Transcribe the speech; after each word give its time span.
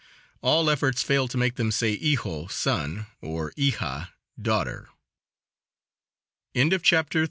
All 0.41 0.67
efforts 0.71 1.03
fail 1.03 1.27
to 1.27 1.37
make 1.37 1.57
them 1.57 1.69
say 1.71 1.95
"hijo" 1.95 2.47
(son) 2.47 3.05
or 3.21 3.51
"hija" 3.51 4.09
(daughter). 4.41 4.89
CHAPTER 6.57 7.19
XXXI. 7.19 7.19